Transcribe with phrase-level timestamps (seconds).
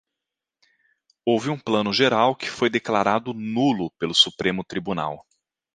[1.27, 5.27] Houve um Plano Geral que foi declarado nulo pelo Supremo Tribunal.